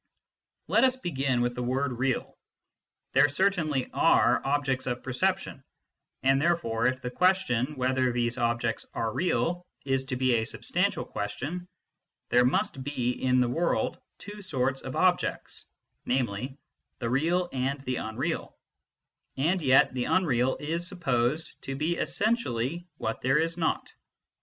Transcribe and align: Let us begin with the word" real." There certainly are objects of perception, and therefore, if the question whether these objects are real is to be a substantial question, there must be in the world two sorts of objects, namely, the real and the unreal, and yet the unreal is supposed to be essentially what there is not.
Let 0.67 0.83
us 0.83 0.95
begin 0.95 1.41
with 1.41 1.53
the 1.53 1.61
word" 1.61 1.91
real." 1.99 2.35
There 3.13 3.29
certainly 3.29 3.87
are 3.91 4.41
objects 4.43 4.87
of 4.87 5.03
perception, 5.03 5.63
and 6.23 6.41
therefore, 6.41 6.87
if 6.87 7.03
the 7.03 7.11
question 7.11 7.75
whether 7.75 8.11
these 8.11 8.39
objects 8.39 8.83
are 8.95 9.13
real 9.13 9.63
is 9.85 10.05
to 10.05 10.15
be 10.15 10.37
a 10.37 10.45
substantial 10.47 11.05
question, 11.05 11.67
there 12.29 12.43
must 12.43 12.83
be 12.83 13.11
in 13.11 13.41
the 13.41 13.47
world 13.47 13.99
two 14.17 14.41
sorts 14.41 14.81
of 14.81 14.95
objects, 14.95 15.67
namely, 16.03 16.57
the 16.97 17.07
real 17.11 17.47
and 17.53 17.81
the 17.81 17.97
unreal, 17.97 18.57
and 19.37 19.61
yet 19.61 19.93
the 19.93 20.05
unreal 20.05 20.57
is 20.59 20.87
supposed 20.87 21.61
to 21.61 21.75
be 21.75 21.97
essentially 21.97 22.87
what 22.97 23.21
there 23.21 23.37
is 23.37 23.55
not. 23.55 23.93